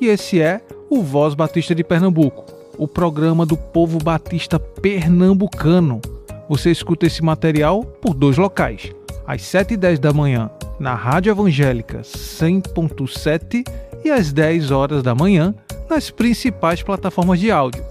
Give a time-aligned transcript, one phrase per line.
[0.00, 2.44] e esse é o Voz Batista de Pernambuco,
[2.78, 6.00] o programa do povo batista pernambucano.
[6.48, 8.92] Você escuta esse material por dois locais,
[9.26, 13.66] às 7h10 da manhã na Rádio Evangélica 100.7
[14.04, 15.54] e às 10 horas da manhã
[15.88, 17.82] nas principais plataformas de áudio.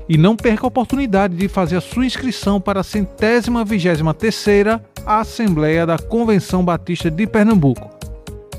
[0.09, 4.83] E não perca a oportunidade de fazer a sua inscrição para a centésima vigésima terceira
[5.05, 7.89] Assembleia da Convenção Batista de Pernambuco.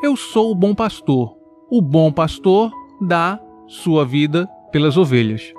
[0.04, 1.36] Eu sou o bom pastor.
[1.68, 2.72] O bom pastor
[3.02, 5.52] dá sua vida pelas ovelhas.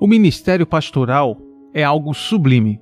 [0.00, 1.38] O ministério pastoral
[1.74, 2.80] é algo sublime.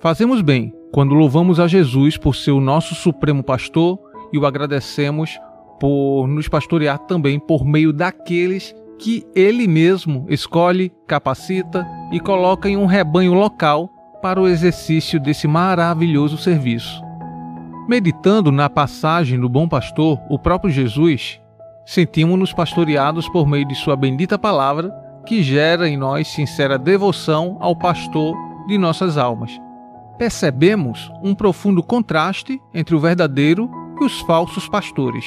[0.00, 3.98] Fazemos bem quando louvamos a Jesus por ser o nosso supremo pastor
[4.32, 5.38] e o agradecemos
[5.78, 12.76] por nos pastorear também por meio daqueles que ele mesmo escolhe, capacita e coloca em
[12.76, 13.88] um rebanho local
[14.20, 17.02] para o exercício desse maravilhoso serviço.
[17.88, 21.40] Meditando na passagem do bom pastor, o próprio Jesus,
[21.84, 24.90] sentimos-nos pastoreados por meio de sua bendita palavra
[25.26, 28.34] que gera em nós sincera devoção ao pastor
[28.66, 29.50] de nossas almas.
[30.16, 33.68] Percebemos um profundo contraste entre o verdadeiro
[34.00, 35.26] e os falsos pastores.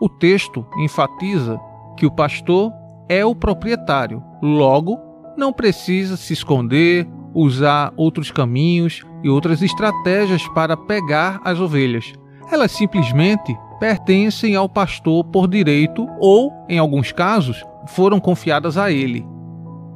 [0.00, 1.60] O texto enfatiza
[1.96, 2.72] que o pastor
[3.08, 4.98] é o proprietário, logo,
[5.36, 12.12] não precisa se esconder, usar outros caminhos e outras estratégias para pegar as ovelhas.
[12.50, 19.26] Elas simplesmente pertencem ao pastor por direito ou, em alguns casos, foram confiadas a ele.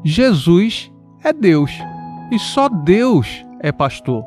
[0.03, 0.91] Jesus
[1.22, 1.71] é Deus
[2.33, 4.25] e só Deus é pastor,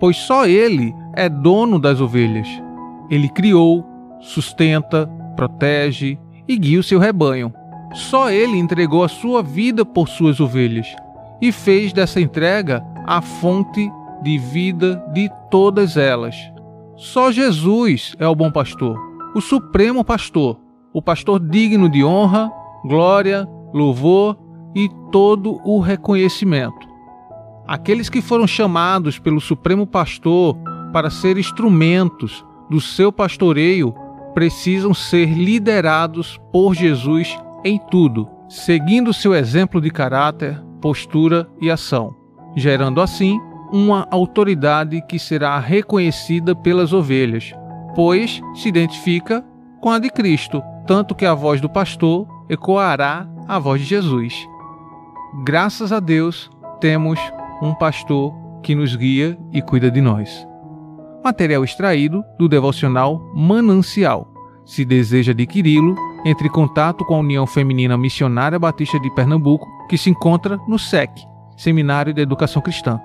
[0.00, 2.48] pois só ele é dono das ovelhas.
[3.08, 3.86] Ele criou,
[4.20, 5.06] sustenta,
[5.36, 6.18] protege
[6.48, 7.52] e guia o seu rebanho.
[7.94, 10.94] Só ele entregou a sua vida por suas ovelhas
[11.40, 13.90] e fez dessa entrega a fonte
[14.22, 16.36] de vida de todas elas.
[16.96, 18.98] Só Jesus é o bom pastor,
[19.34, 20.58] o supremo pastor,
[20.94, 22.50] o pastor digno de honra,
[22.86, 24.38] glória, louvor
[24.74, 26.88] e todo o reconhecimento.
[27.68, 30.56] Aqueles que foram chamados pelo Supremo Pastor
[30.90, 33.94] para ser instrumentos do seu pastoreio
[34.32, 42.14] precisam ser liderados por Jesus em tudo, seguindo seu exemplo de caráter, postura e ação,
[42.56, 43.38] gerando assim
[43.72, 47.52] uma autoridade que será reconhecida pelas ovelhas,
[47.94, 49.44] pois se identifica
[49.80, 54.34] com a de Cristo, tanto que a voz do pastor ecoará a voz de Jesus.
[55.44, 57.18] Graças a Deus, temos
[57.62, 60.46] um pastor que nos guia e cuida de nós.
[61.24, 64.32] Material extraído do devocional Manancial.
[64.64, 69.96] Se deseja adquiri-lo, entre em contato com a União Feminina Missionária Batista de Pernambuco, que
[69.96, 71.10] se encontra no SEC,
[71.56, 73.00] Seminário de Educação Cristã.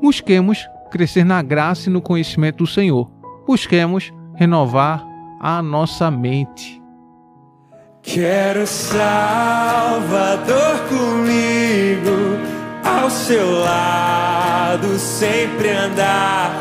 [0.00, 3.10] Busquemos crescer na graça e no conhecimento do Senhor.
[3.46, 5.04] Busquemos renovar
[5.40, 6.82] a nossa mente.
[8.02, 12.38] Quero Salvador comigo,
[12.84, 16.52] ao seu lado sempre andar.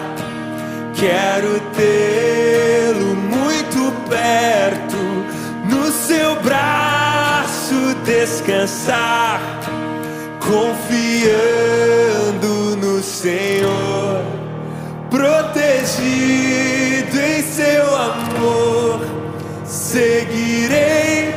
[0.96, 4.98] Quero tê-lo muito perto,
[5.70, 9.42] no seu braço descansar,
[10.40, 12.55] confiando
[13.26, 14.22] Senhor,
[15.10, 16.06] protegido
[17.20, 19.02] em seu amor,
[19.66, 21.34] seguirei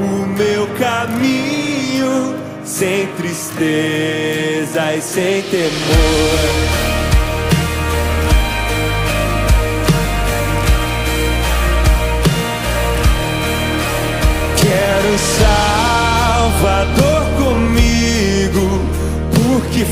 [0.00, 2.34] o meu caminho
[2.64, 6.40] sem tristeza e sem temor.
[14.56, 15.18] Quero
[16.18, 18.80] Salvador comigo,
[19.34, 19.84] porque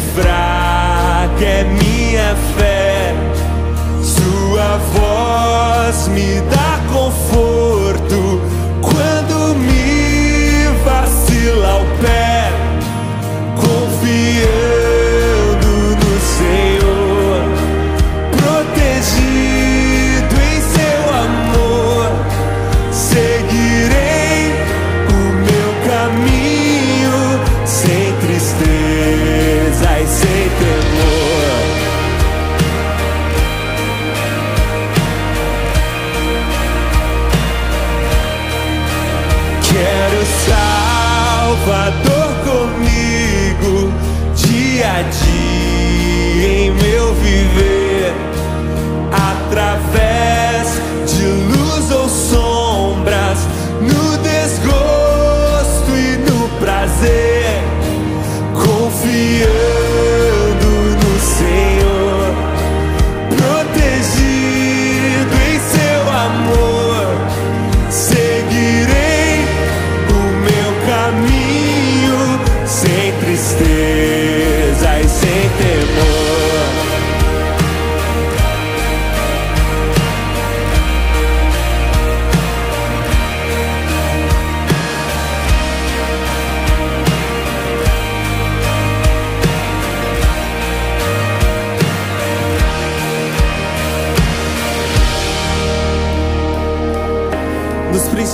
[1.34, 3.14] fraca é minha fé.
[4.02, 6.63] Sua voz me dá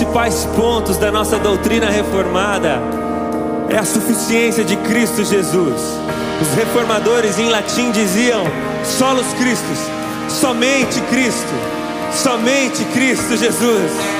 [0.01, 2.81] principais pontos da nossa doutrina reformada
[3.69, 5.83] é a suficiência de Cristo Jesus.
[6.41, 8.43] Os reformadores em latim diziam:
[8.83, 9.79] solos Christus,
[10.27, 11.53] somente Cristo,
[12.15, 14.20] somente Cristo Jesus.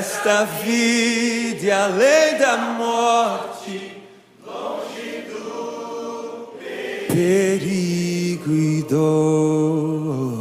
[0.00, 4.02] Nesta vida e além da morte,
[4.46, 6.54] longe do
[7.06, 10.40] perigo e dor.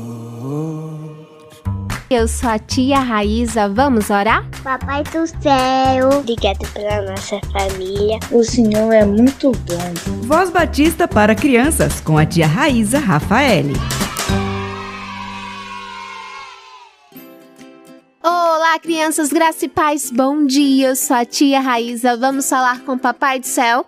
[2.10, 4.46] Eu sou a tia Raíza, vamos orar?
[4.64, 8.18] Papai do céu, obrigado pela nossa família.
[8.32, 9.94] O Senhor é muito bom.
[10.22, 13.74] Voz Batista para crianças com a tia Raíza Rafaele.
[19.00, 20.90] Crianças, graça e paz, bom dia.
[20.90, 23.86] Eu sou a tia Raíza, vamos falar com o Papai do Céu.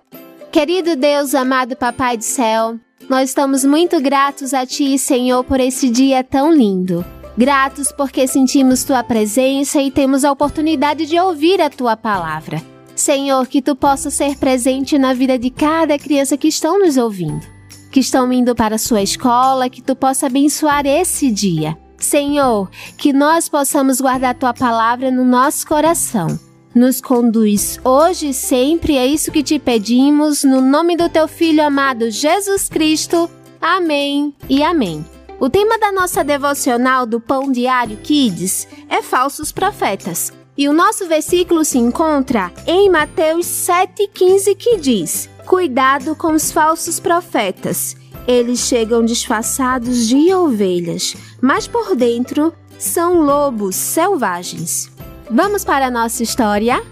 [0.50, 5.90] Querido Deus, amado Papai do Céu, nós estamos muito gratos a Ti, Senhor, por esse
[5.90, 7.04] dia tão lindo.
[7.38, 12.62] Gratos porque sentimos Tua presença e temos a oportunidade de ouvir a Tua palavra.
[12.96, 17.46] Senhor, que Tu possa ser presente na vida de cada criança que estão nos ouvindo,
[17.92, 21.78] que estão indo para a sua escola, que Tu possa abençoar esse dia.
[22.06, 26.40] Senhor, que nós possamos guardar Tua palavra no nosso coração.
[26.74, 31.64] Nos conduz hoje e sempre, é isso que te pedimos, no nome do Teu Filho
[31.64, 33.30] amado Jesus Cristo.
[33.60, 35.06] Amém e amém.
[35.40, 40.32] O tema da nossa devocional do Pão Diário Kids é falsos profetas.
[40.58, 47.00] E o nosso versículo se encontra em Mateus 7,15 que diz: Cuidado com os falsos
[47.00, 47.96] profetas.
[48.28, 54.90] Eles chegam disfarçados de ovelhas, mas por dentro são lobos selvagens.
[55.30, 56.84] Vamos para a nossa história?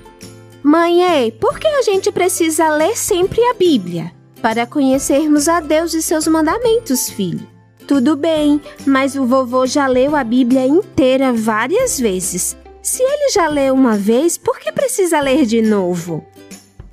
[0.64, 4.12] Mãe, por que a gente precisa ler sempre a Bíblia?
[4.42, 7.48] Para conhecermos a Deus e seus mandamentos, filho.
[7.88, 12.56] Tudo bem, mas o vovô já leu a Bíblia inteira várias vezes.
[12.82, 16.24] Se ele já leu uma vez, por que precisa ler de novo?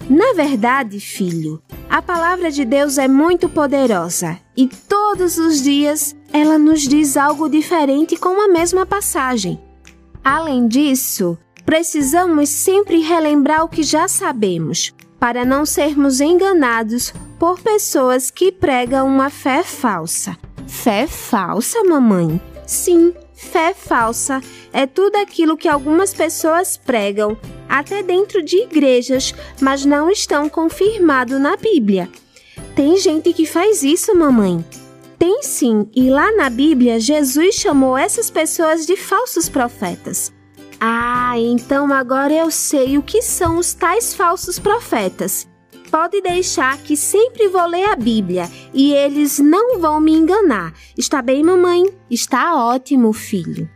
[0.09, 6.59] Na verdade, filho, a palavra de Deus é muito poderosa e todos os dias ela
[6.59, 9.61] nos diz algo diferente com a mesma passagem.
[10.25, 18.31] Além disso, precisamos sempre relembrar o que já sabemos, para não sermos enganados por pessoas
[18.31, 20.37] que pregam uma fé falsa.
[20.67, 22.41] Fé falsa, mamãe?
[22.67, 24.41] Sim, fé falsa
[24.73, 27.37] é tudo aquilo que algumas pessoas pregam,
[27.69, 32.09] até dentro de igrejas, mas não estão confirmado na Bíblia.
[32.75, 34.65] Tem gente que faz isso, mamãe.
[35.19, 40.33] Tem sim, e lá na Bíblia Jesus chamou essas pessoas de falsos profetas.
[40.79, 45.49] Ah, então agora eu sei o que são os tais falsos profetas.
[45.91, 50.75] Pode deixar que sempre vou ler a Bíblia e eles não vão me enganar.
[50.99, 51.85] Está bem, mamãe?
[52.11, 53.71] Está ótimo, filho.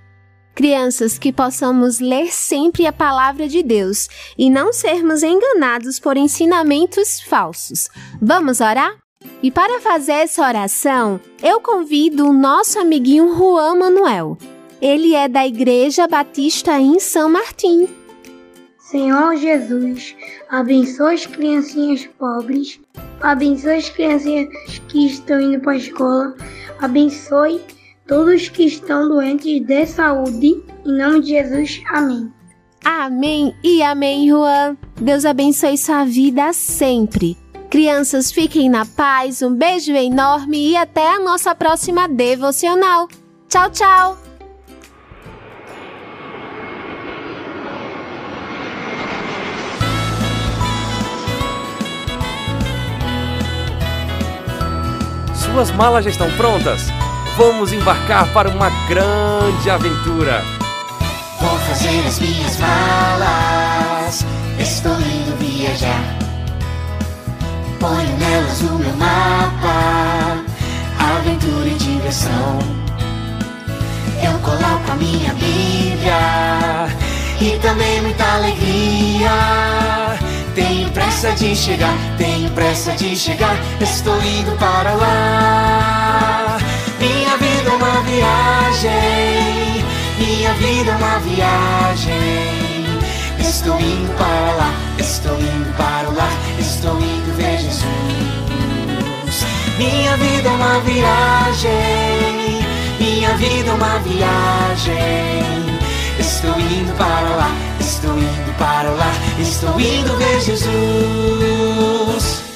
[0.55, 7.21] Crianças, que possamos ler sempre a palavra de Deus e não sermos enganados por ensinamentos
[7.21, 7.89] falsos.
[8.21, 8.99] Vamos orar?
[9.43, 14.37] E para fazer essa oração, eu convido o nosso amiguinho Juan Manuel.
[14.81, 17.89] Ele é da Igreja Batista em São Martim.
[18.79, 20.17] Senhor Jesus,
[20.49, 22.81] abençoe as criancinhas pobres,
[23.21, 24.49] abençoe as criancinhas
[24.89, 26.35] que estão indo para a escola,
[26.81, 27.61] abençoe
[28.07, 30.63] todos que estão doentes de saúde.
[30.85, 32.33] Em nome de Jesus, amém.
[32.85, 34.77] Amém e amém, Juan.
[35.01, 37.37] Deus abençoe sua vida sempre.
[37.71, 43.07] Crianças, fiquem na paz, um beijo enorme e até a nossa próxima devocional.
[43.49, 44.19] Tchau, tchau!
[55.33, 56.89] Suas malas já estão prontas?
[57.37, 60.43] Vamos embarcar para uma grande aventura.
[61.41, 63.80] Vou fazer as minhas malas.
[68.61, 70.45] Ponho nelas o meu mapa.
[70.99, 72.59] Aventura e diversão.
[74.23, 76.89] Eu coloco a minha Bíblia
[77.41, 79.31] e também muita alegria.
[80.55, 86.59] Tenho pressa de chegar, tenho pressa de chegar, estou indo para lá.
[86.99, 89.85] Minha vida é uma viagem,
[90.19, 93.01] minha vida é uma viagem.
[93.39, 98.30] Estou indo para lá, estou indo para lá, estou indo ver Jesus.
[99.81, 101.71] Minha vida é uma viagem,
[103.01, 104.99] minha vida é uma viagem.
[106.19, 110.69] Estou indo para lá, estou indo para lá, estou indo ver Jesus.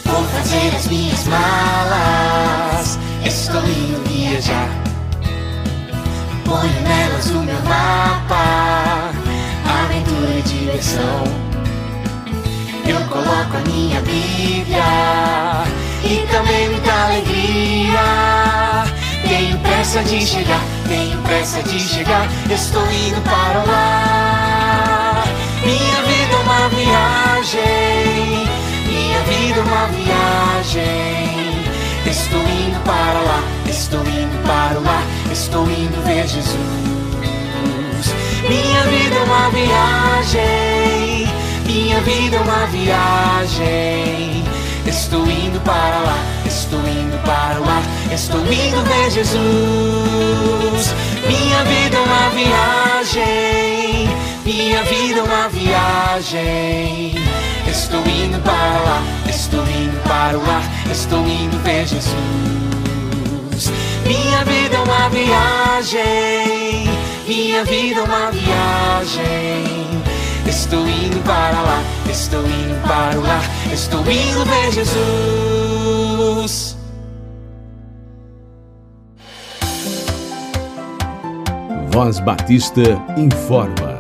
[0.04, 4.68] Vou fazer as minhas malas, estou indo viajar.
[6.44, 9.10] Ponho nelas o meu mapa,
[9.64, 11.24] aventura e diversão.
[12.86, 15.54] Eu coloco a minha Bíblia
[16.04, 18.84] e também muita alegria.
[19.26, 25.25] Tenho pressa de chegar, tenho pressa de chegar, estou indo para lá.
[25.64, 28.46] Minha vida é uma viagem,
[28.87, 31.34] minha vida é uma viagem.
[32.06, 36.54] Estou indo para lá, estou indo para lá, estou indo ver Jesus.
[38.49, 41.26] Minha vida é uma viagem,
[41.66, 44.44] minha vida é uma viagem.
[44.94, 47.82] Estou indo para lá, estou indo para lá,
[48.12, 49.34] estou indo ver Jesus.
[51.26, 54.08] Minha vida é uma viagem,
[54.44, 57.16] minha vida é uma viagem.
[57.66, 62.14] Estou indo para lá, estou indo para lá, estou indo ver Jesus.
[64.06, 66.88] Minha vida é uma viagem,
[67.26, 69.74] minha vida é uma viagem.
[70.46, 71.82] Estou indo para lá,
[72.14, 73.40] estou indo para lá,
[73.73, 74.94] estou indo ver Jesus.
[81.90, 82.83] Voz Batista
[83.16, 83.99] informa.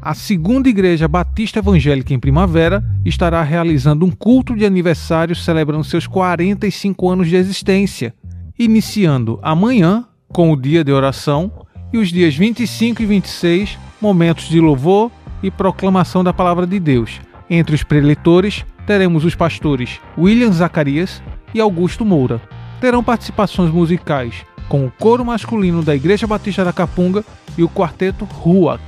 [0.00, 6.06] A segunda Igreja Batista Evangélica em Primavera estará realizando um culto de aniversário celebrando seus
[6.06, 8.14] 45 anos de existência,
[8.56, 11.50] iniciando amanhã com o dia de oração
[11.92, 15.10] E os dias 25 e 26, momentos de louvor
[15.42, 17.20] e proclamação da palavra de Deus.
[17.48, 21.22] Entre os preletores, teremos os pastores William Zacarias
[21.54, 22.40] e Augusto Moura.
[22.80, 27.24] Terão participações musicais com o coro masculino da Igreja Batista da Capunga
[27.56, 28.82] e o quarteto Ruac.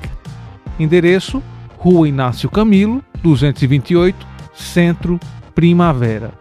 [0.78, 1.42] Endereço:
[1.78, 5.18] Rua Inácio Camilo, 228, Centro,
[5.54, 6.39] Primavera.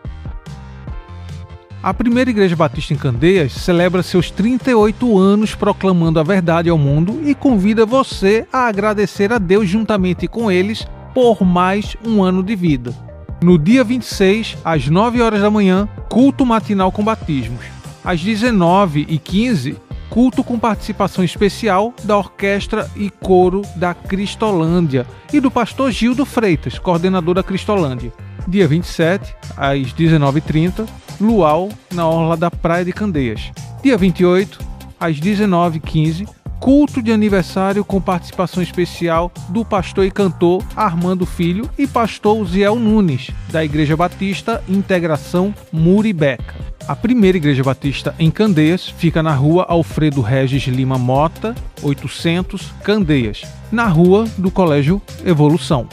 [1.81, 7.21] A primeira Igreja Batista em Candeias celebra seus 38 anos proclamando a verdade ao mundo
[7.24, 12.53] e convida você a agradecer a Deus juntamente com eles por mais um ano de
[12.53, 12.93] vida.
[13.41, 17.63] No dia 26, às 9 horas da manhã, culto matinal com batismos.
[18.03, 19.77] Às 19h15,
[20.09, 26.77] culto com participação especial da orquestra e coro da Cristolândia e do pastor Gildo Freitas,
[26.77, 28.12] coordenador da Cristolândia.
[28.45, 30.86] Dia 27, às 19h30,
[31.19, 33.51] luau na orla da Praia de Candeias.
[33.83, 34.59] Dia 28,
[34.99, 36.27] às 19h15,
[36.59, 42.75] culto de aniversário com participação especial do pastor e cantor Armando Filho e pastor Ziel
[42.75, 46.55] Nunes, da Igreja Batista Integração Muribeca.
[46.88, 53.43] A primeira Igreja Batista em Candeias fica na rua Alfredo Regis Lima Mota, 800 Candeias,
[53.71, 55.88] na rua do Colégio Evolução.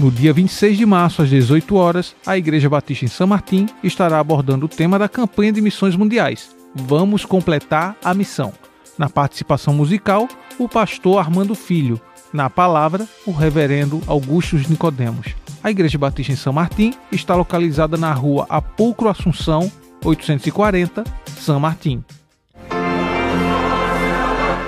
[0.00, 4.18] No dia 26 de março, às 18 horas, a Igreja Batista em São Martim estará
[4.18, 6.56] abordando o tema da campanha de missões mundiais.
[6.74, 8.50] Vamos completar a missão.
[8.96, 10.26] Na participação musical,
[10.58, 12.00] o pastor Armando Filho.
[12.32, 15.34] Na palavra, o reverendo Augustus Nicodemos.
[15.62, 19.70] A Igreja Batista em São Martim está localizada na rua Apulcro Assunção,
[20.02, 22.02] 840, São Martim.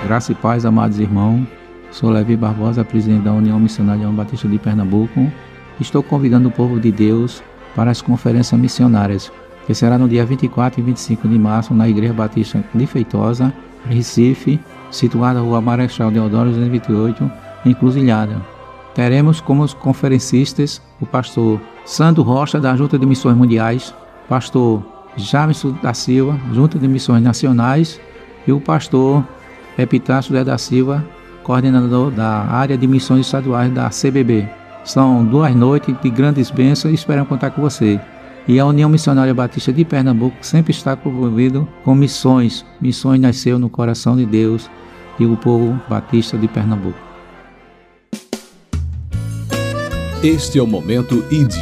[0.05, 1.62] Graça e paz, amados irmãos.
[1.93, 5.31] Sou Levi Barbosa, presidente da União Missionária Batista de Pernambuco.
[5.79, 7.43] Estou convidando o povo de Deus
[7.77, 9.31] para as conferências missionárias,
[9.67, 13.53] que será no dia 24 e 25 de março na Igreja Batista de Feitosa,
[13.85, 14.59] Recife,
[14.91, 17.31] situada na Rua Marechal Deodoro 228,
[17.67, 18.41] Encruzilhada.
[18.95, 23.95] Teremos como conferencistas o pastor Sandro Rocha, da Junta de Missões Mundiais,
[24.31, 24.83] pastor
[25.15, 28.00] Jamison da Silva, Junta de Missões Nacionais,
[28.47, 29.23] e o pastor
[29.76, 31.05] Epitácio da Silva,
[31.43, 34.49] coordenador da área de missões estaduais da CBB.
[34.85, 38.00] São duas noites de grandes bênçãos e esperamos contar com você.
[38.49, 42.65] E a União Missionária Batista de Pernambuco sempre está envolvido com missões.
[42.81, 44.69] Missões nasceu no coração de Deus
[45.19, 46.99] e o povo batista de Pernambuco.
[50.23, 51.55] Este é o Momento ID.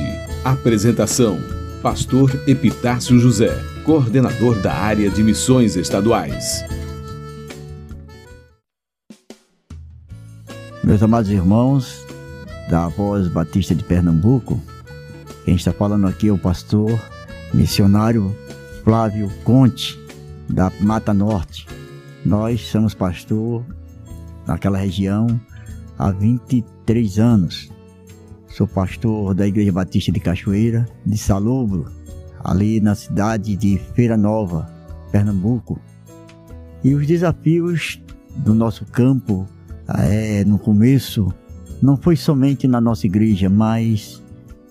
[0.45, 1.38] Apresentação:
[1.83, 6.64] Pastor Epitácio José, coordenador da área de missões estaduais.
[10.83, 12.07] Meus amados irmãos
[12.71, 14.59] da Voz Batista de Pernambuco,
[15.45, 16.99] quem está falando aqui é o pastor
[17.53, 18.35] missionário
[18.83, 20.01] Flávio Conte,
[20.49, 21.66] da Mata Norte.
[22.25, 23.62] Nós somos pastor
[24.47, 25.38] naquela região
[25.99, 27.71] há 23 anos.
[28.49, 31.93] Sou pastor da Igreja Batista de Cachoeira, de Salobro,
[32.43, 34.66] ali na cidade de Feira Nova,
[35.12, 35.79] Pernambuco.
[36.83, 38.03] E os desafios
[38.35, 39.47] do nosso campo
[39.98, 41.33] é, no começo,
[41.83, 44.22] não foi somente na nossa igreja, mas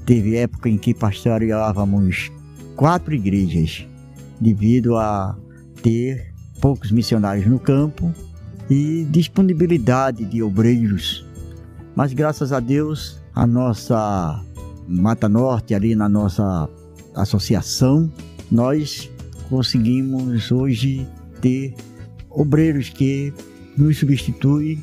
[0.05, 2.31] teve época em que pastoreávamos
[2.75, 3.85] quatro igrejas,
[4.39, 5.37] devido a
[5.81, 8.13] ter poucos missionários no campo
[8.69, 11.25] e disponibilidade de obreiros.
[11.95, 14.43] Mas graças a Deus, a nossa
[14.87, 16.69] Mata Norte, ali na nossa
[17.15, 18.11] associação,
[18.51, 19.09] nós
[19.49, 21.07] conseguimos hoje
[21.41, 21.73] ter
[22.29, 23.33] obreiros que
[23.77, 24.81] nos substituem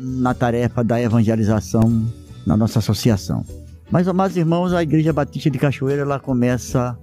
[0.00, 2.04] na tarefa da evangelização
[2.46, 3.44] na nossa associação.
[3.90, 6.96] Mas, amados irmãos, a Igreja Batista de Cachoeira ela começa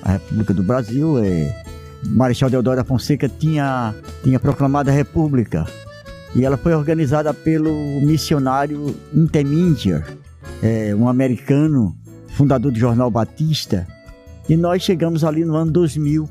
[0.03, 1.63] A República do Brasil é
[2.07, 5.67] Marechal Deodoro da Fonseca tinha, tinha proclamado a República
[6.35, 10.07] e ela foi organizada pelo missionário Intermindier,
[10.63, 11.97] é, um americano
[12.39, 13.85] fundador do jornal Batista,
[14.49, 16.29] e nós chegamos ali no ano 2000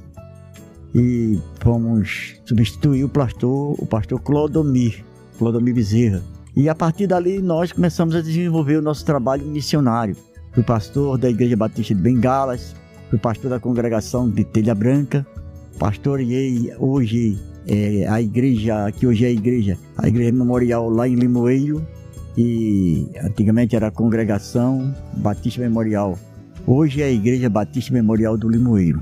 [0.96, 5.04] e fomos substituir o pastor, o pastor Clodomir,
[5.38, 6.24] Clodomir Bezerra.
[6.56, 10.16] E a partir dali nós começamos a desenvolver o nosso trabalho missionário.
[10.54, 12.74] Fui pastor da Igreja Batista de Bengalas,
[13.10, 15.28] fui pastor da congregação de Telha Branca,
[15.78, 21.16] pastoreei hoje é, a igreja, que hoje é a igreja, a igreja memorial lá em
[21.16, 21.86] Limoeiro,
[22.38, 26.18] e antigamente era a congregação Batista Memorial.
[26.68, 29.02] Hoje é a Igreja Batista Memorial do Limoeiro.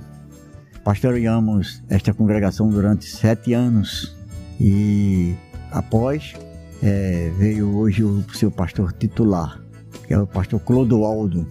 [0.86, 4.16] Pastoreamos esta congregação durante sete anos
[4.60, 5.36] e
[5.72, 6.34] após
[6.82, 9.60] é, veio hoje o seu pastor titular,
[10.08, 11.46] que é o pastor Clodoaldo,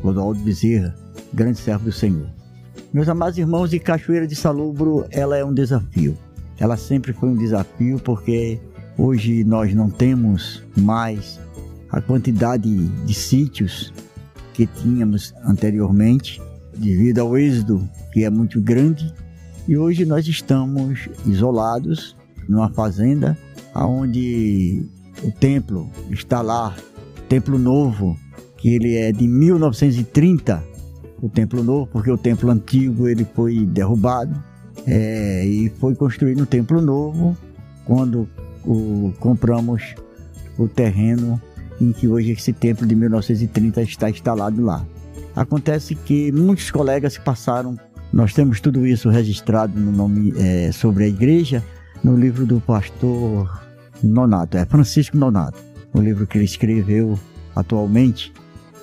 [0.00, 0.94] Clodoaldo Bezerra,
[1.32, 2.28] grande servo do Senhor.
[2.92, 6.16] Meus amados irmãos, e Cachoeira de Salubro, ela é um desafio.
[6.58, 8.58] Ela sempre foi um desafio porque
[8.98, 11.38] hoje nós não temos mais
[11.88, 13.92] a quantidade de sítios
[14.52, 16.42] que tínhamos anteriormente,
[16.76, 19.14] devido ao êxodo que é muito grande.
[19.66, 22.16] E hoje nós estamos isolados
[22.48, 23.38] numa fazenda
[23.74, 24.84] onde
[25.22, 26.74] o templo está lá,
[27.28, 28.16] templo novo,
[28.56, 30.62] que ele é de 1930,
[31.22, 34.42] o templo novo, porque o templo antigo ele foi derrubado
[34.86, 37.36] é, e foi construído um templo novo
[37.84, 38.28] quando
[38.68, 39.94] o, compramos
[40.58, 41.40] o terreno
[41.80, 44.84] em que hoje esse templo de 1930 está instalado lá.
[45.34, 47.78] Acontece que muitos colegas passaram,
[48.12, 51.64] nós temos tudo isso registrado no nome é, sobre a igreja,
[52.04, 53.62] no livro do pastor
[54.02, 55.58] Nonato, é Francisco Nonato,
[55.94, 57.18] o livro que ele escreveu
[57.56, 58.32] atualmente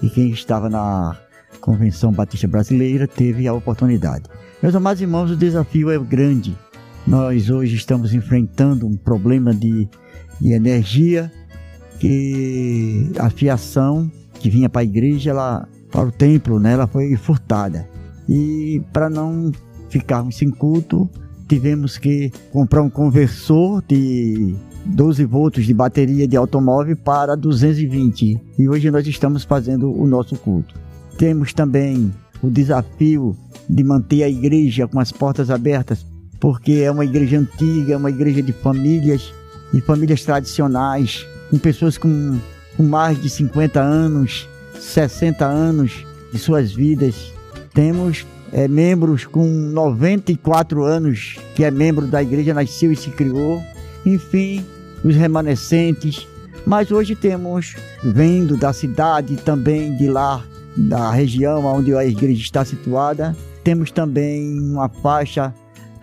[0.02, 1.18] e quem estava na
[1.62, 4.30] Convenção Batista Brasileira teve a oportunidade.
[4.62, 6.58] Meus amados irmãos, o desafio é grande.
[7.08, 9.88] Nós hoje estamos enfrentando um problema de,
[10.42, 11.32] de energia
[12.00, 17.16] que a fiação que vinha para a igreja, ela, para o templo, né, ela foi
[17.16, 17.88] furtada.
[18.28, 19.52] E para não
[19.90, 21.08] ficarmos sem culto,
[21.48, 28.42] tivemos que comprar um conversor de 12 volts de bateria de automóvel para 220.
[28.58, 30.74] E hoje nós estamos fazendo o nosso culto.
[31.20, 33.38] Temos também o desafio
[33.70, 36.06] de manter a igreja com as portas abertas,
[36.40, 39.34] porque é uma igreja antiga, é uma igreja de famílias
[39.74, 42.40] e famílias tradicionais, com pessoas com,
[42.78, 44.48] com mais de 50 anos,
[44.80, 47.34] 60 anos de suas vidas.
[47.74, 53.62] Temos é, membros com 94 anos, que é membro da igreja, nasceu e se criou.
[54.06, 54.64] Enfim,
[55.04, 56.28] os remanescentes.
[56.66, 60.44] Mas hoje temos, vindo da cidade também de lá,
[60.76, 65.54] da região onde a igreja está situada, temos também uma faixa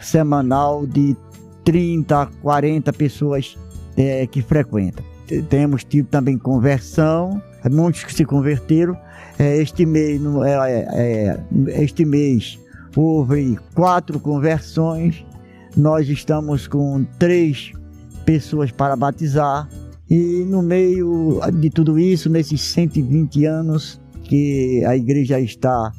[0.02, 1.16] semanal de
[1.64, 3.56] 30, 40 pessoas
[3.96, 5.04] é, que frequentam.
[5.48, 8.96] Temos tido também conversão, muitos que se converteram.
[9.38, 12.58] É, este mês, é, é, este mês
[12.94, 15.24] houve quatro conversões.
[15.76, 17.72] Nós estamos com três
[18.26, 19.68] pessoas para batizar.
[20.10, 25.92] E no meio de tudo isso, nesses 120 anos que a igreja está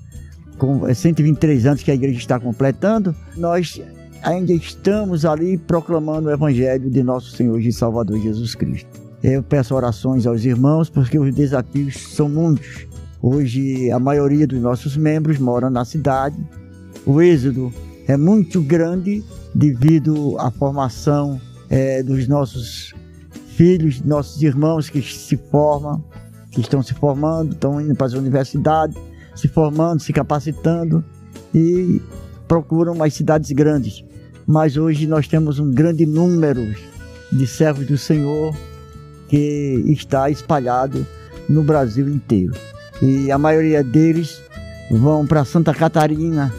[0.58, 3.82] com 123 anos que a igreja está completando, nós
[4.24, 8.90] ainda estamos ali proclamando o evangelho de nosso Senhor e Salvador Jesus Cristo.
[9.22, 12.88] Eu peço orações aos irmãos porque os desafios são muitos.
[13.22, 16.36] Hoje a maioria dos nossos membros moram na cidade.
[17.06, 17.72] O êxodo
[18.08, 22.94] é muito grande devido à formação é, dos nossos
[23.56, 26.04] filhos, nossos irmãos que se formam,
[26.52, 28.98] que estão se formando, estão indo para as universidades,
[29.36, 31.04] se formando, se capacitando
[31.54, 32.02] e
[32.48, 34.04] procuram as cidades grandes.
[34.46, 36.76] Mas hoje nós temos um grande número
[37.32, 38.56] de servos do Senhor
[39.28, 41.06] que está espalhado
[41.50, 42.54] no Brasil inteiro.
[43.02, 44.42] E a maioria deles
[44.92, 46.54] vão para Santa Catarina,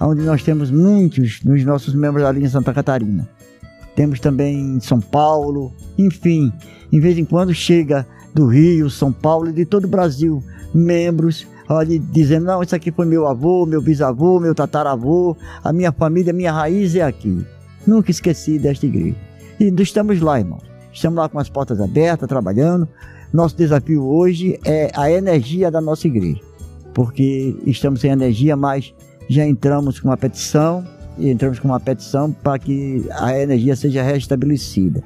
[0.00, 3.28] onde nós temos muitos dos nossos membros ali em Santa Catarina
[4.00, 6.50] temos também em São Paulo, enfim,
[6.90, 11.46] em vez em quando chega do Rio, São Paulo e de todo o Brasil, membros
[11.78, 16.32] ali dizendo, não, isso aqui foi meu avô, meu bisavô, meu tataravô, a minha família,
[16.32, 17.44] a minha raiz é aqui.
[17.86, 19.16] Nunca esqueci desta igreja.
[19.58, 20.58] E estamos lá, irmão.
[20.92, 22.88] Estamos lá com as portas abertas, trabalhando.
[23.32, 26.40] Nosso desafio hoje é a energia da nossa igreja.
[26.92, 28.92] Porque estamos sem energia, mas
[29.28, 30.84] já entramos com uma petição
[31.16, 35.02] e entramos com uma petição para que a energia seja restabelecida.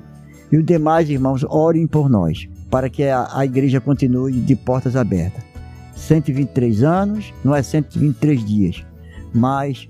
[0.51, 4.97] E os demais irmãos, orem por nós, para que a, a igreja continue de portas
[4.97, 5.54] abertas.
[5.97, 8.85] 123 anos, não é 123 dias,
[9.33, 9.89] mas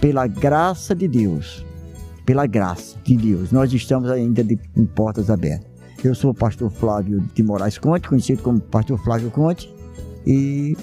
[0.00, 1.64] pela graça de Deus,
[2.24, 5.66] pela graça de Deus, nós estamos ainda de, de portas abertas.
[6.04, 9.72] Eu sou o pastor Flávio de Moraes Conte, conhecido como pastor Flávio Conte,
[10.26, 10.76] e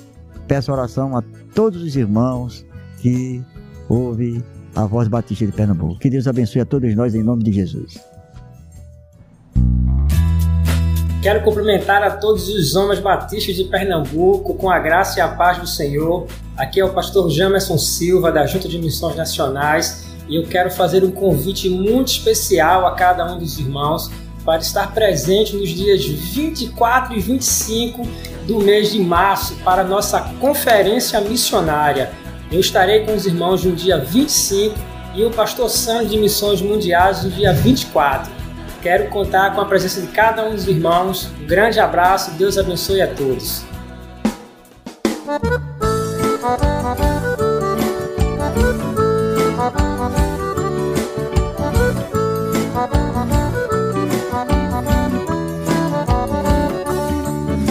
[0.47, 2.65] peço oração a todos os irmãos
[2.99, 3.43] que
[3.87, 4.43] ouvem
[4.75, 5.99] a Voz Batista de Pernambuco.
[5.99, 8.12] Que Deus abençoe a todos nós em nome de Jesus.
[11.23, 15.57] Quero cumprimentar a todos os homens batistas de Pernambuco com a graça e a paz
[15.57, 16.27] do Senhor.
[16.57, 21.01] Aqui é o pastor Jamerson Silva, da Junta de Missões Nacionais, e eu quero fazer
[21.01, 24.11] um convite muito especial a cada um dos irmãos
[24.43, 28.05] para estar presente nos dias 24 e 25
[28.45, 32.11] do mês de março para a nossa conferência missionária.
[32.51, 34.75] Eu estarei com os irmãos no dia 25
[35.15, 38.42] e o pastor Sandro de Missões Mundiais no dia 24.
[38.83, 41.31] Quero contar com a presença de cada um dos irmãos.
[41.41, 43.63] Um grande abraço, Deus abençoe a todos.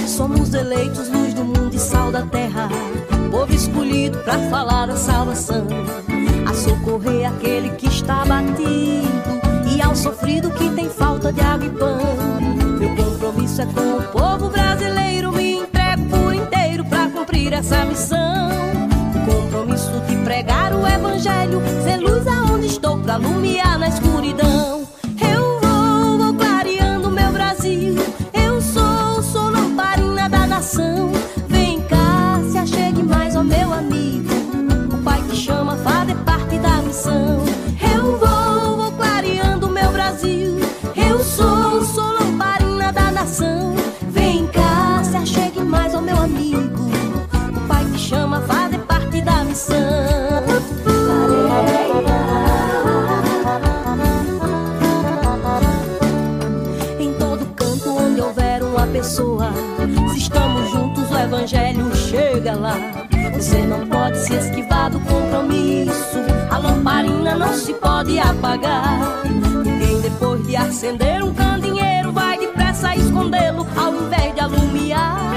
[0.06, 2.70] Somos eleitos luz do mundo e sal da terra,
[3.30, 5.66] povo escolhido para falar da salvação,
[6.48, 7.61] a socorrer aquele
[10.02, 11.98] sofrido que tem falta de água e pão.
[12.80, 18.50] Meu compromisso é com o povo brasileiro, me entrego por inteiro para cumprir essa missão.
[19.14, 24.81] O compromisso de pregar o evangelho, ser luz aonde estou para alumiar na escuridão.
[67.52, 69.22] Não se pode apagar.
[69.62, 75.34] Ninguém depois de acender um candeeiro vai depressa escondê-lo ao invés de alumiar.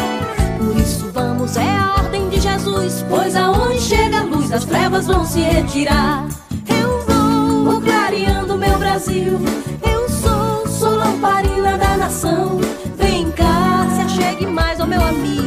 [0.58, 3.04] Por isso vamos, é a ordem de Jesus.
[3.10, 6.26] Pois aonde chega a luz, as trevas vão se retirar.
[6.70, 9.38] Eu vou, vou clareando meu Brasil.
[9.84, 12.62] Eu sou, sou lamparina da nação.
[12.96, 15.45] Vem cá, se achegue mais ao meu amigo.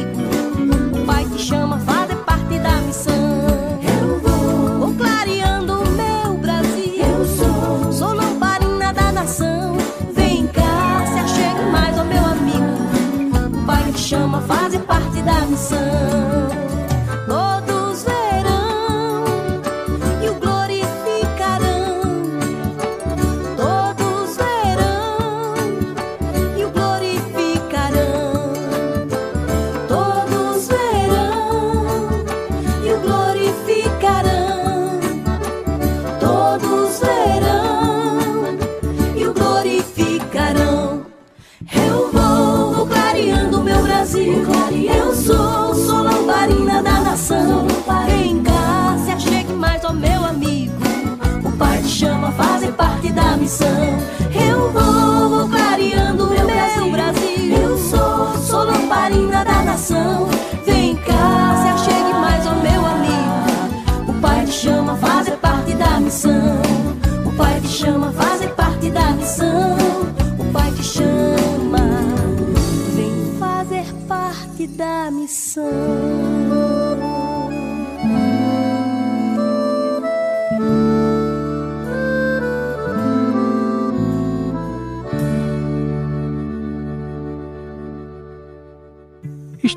[59.79, 60.27] Nação.
[60.65, 64.11] Vem cá, se achegue mais ao meu amigo.
[64.11, 66.61] O Pai te chama a fazer parte da missão.
[67.25, 69.77] O Pai te chama a fazer parte da missão.
[70.37, 71.79] O Pai te chama,
[72.95, 75.98] vem fazer parte da missão.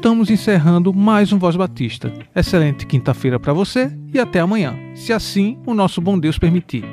[0.02, 2.12] Estamos encerrando mais um Voz Batista.
[2.34, 6.84] Excelente quinta-feira para você e até amanhã, se assim o nosso bom Deus permitir.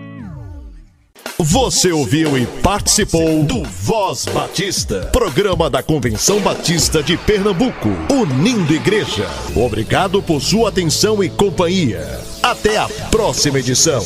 [1.39, 9.25] Você ouviu e participou do Voz Batista, programa da Convenção Batista de Pernambuco, unindo igreja.
[9.55, 12.05] Obrigado por sua atenção e companhia.
[12.43, 14.03] Até a próxima edição.